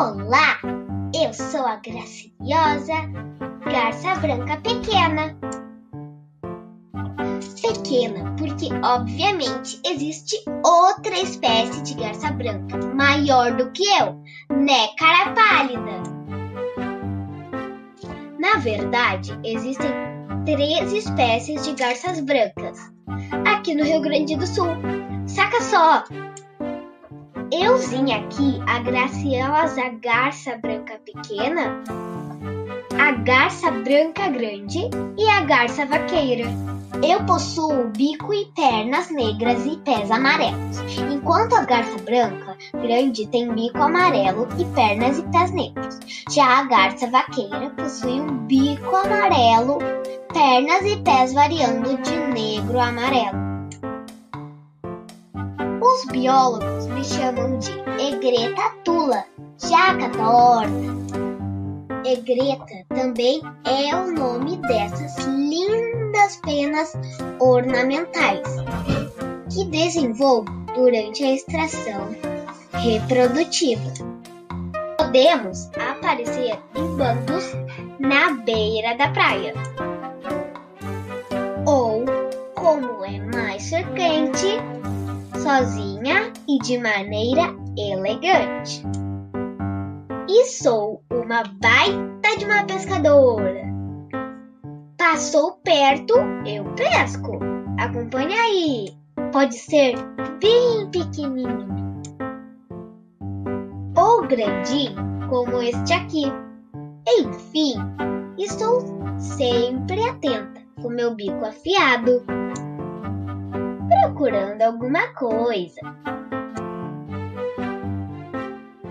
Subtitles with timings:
[0.00, 0.60] Olá,
[1.12, 2.94] eu sou a graciosa
[3.64, 5.36] garça branca pequena.
[7.60, 14.22] Pequena, porque obviamente existe outra espécie de garça branca maior do que eu,
[14.56, 16.00] né, cara pálida?
[18.38, 19.90] Na verdade, existem
[20.46, 22.78] três espécies de garças brancas
[23.52, 24.68] aqui no Rio Grande do Sul.
[25.26, 26.04] Saca só!
[27.50, 31.82] Euzinha aqui, a graciosa garça branca pequena,
[32.98, 34.80] a garça branca grande
[35.16, 36.44] e a garça vaqueira.
[37.02, 40.78] Eu possuo bico e pernas negras e pés amarelos,
[41.10, 45.98] enquanto a garça branca grande tem bico amarelo e pernas e pés negros.
[46.30, 49.78] Já a garça vaqueira possui um bico amarelo,
[50.34, 53.47] pernas e pés variando de negro a amarelo.
[55.98, 59.24] Os biólogos me chamam de egreta tula,
[59.58, 60.70] jaca torta.
[62.04, 66.92] Egreta também é o nome dessas lindas penas
[67.40, 68.46] ornamentais
[69.52, 72.14] que desenvolvo durante a extração
[72.74, 73.92] reprodutiva.
[74.98, 77.44] Podemos aparecer em bandos
[77.98, 79.52] na beira da praia.
[81.66, 82.04] Ou,
[82.54, 84.77] como é mais frequente,
[85.38, 88.82] sozinha e de maneira elegante.
[90.28, 93.62] E sou uma baita de uma pescadora.
[94.96, 96.14] Passou perto,
[96.46, 97.38] eu pesco.
[97.78, 98.88] Acompanha aí.
[99.32, 99.94] Pode ser
[100.40, 101.78] bem pequenininho
[103.96, 106.24] ou grandinho, como este aqui.
[107.18, 107.74] Enfim,
[108.38, 108.80] estou
[109.18, 112.22] sempre atenta, com meu bico afiado,
[114.18, 115.80] procurando alguma coisa.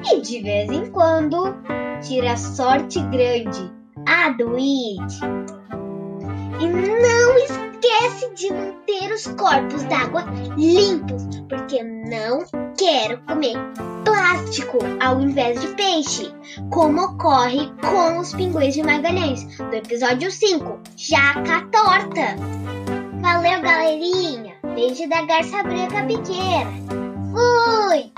[0.10, 1.54] E de vez em quando,
[2.02, 3.70] tira sorte grande.
[4.08, 5.20] A do It.
[6.62, 10.24] E não esquece de manter os corpos d'água
[10.56, 12.46] limpos, porque não
[12.78, 13.58] quero comer
[14.06, 16.34] plástico ao invés de peixe,
[16.72, 22.38] como ocorre com os pinguins de Magalhães, do episódio 5, Jaca Torta.
[23.22, 24.47] Valeu, galerinha!
[24.88, 26.72] Beijo da garça branca pequena.
[27.34, 28.17] Fui!